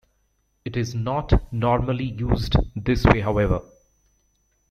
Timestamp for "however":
3.19-3.59